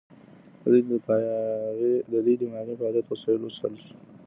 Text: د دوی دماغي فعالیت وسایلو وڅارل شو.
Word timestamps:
د 2.09 2.13
دوی 2.23 2.35
دماغي 2.41 2.73
فعالیت 2.79 3.05
وسایلو 3.09 3.47
وڅارل 3.49 3.79
شو. 3.85 3.95